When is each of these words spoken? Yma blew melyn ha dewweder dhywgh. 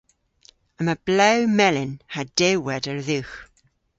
Yma 0.79 0.95
blew 1.05 1.39
melyn 1.57 1.91
ha 2.13 2.21
dewweder 2.37 2.97
dhywgh. 3.07 3.35